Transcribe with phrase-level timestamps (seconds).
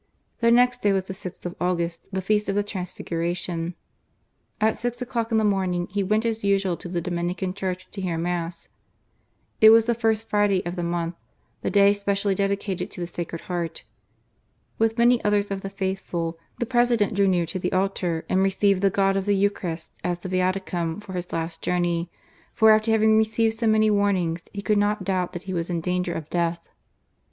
[0.39, 3.75] The next day was the 6th of August, the feast of the Transliguration.
[4.59, 8.01] At six o'clock in the morning he went as usual to the Dominican Church to
[8.01, 8.69] hear Mass.
[9.61, 11.13] It was the First Friday of the month,
[11.61, 13.83] the day specially dedicated to the Sacred Heart.
[14.79, 18.81] With many others of the faithful, the President drew near to the altar, and received
[18.81, 22.09] the God of the Eucharist, as the Viaticum for his last journey,
[22.55, 25.79] for after having received so many warnings, he could not doubt that he was in
[25.79, 26.67] danger of death.